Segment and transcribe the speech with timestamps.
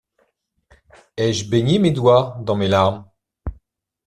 [1.15, 3.05] Ai-je baigné mes doigts dans mes larmes!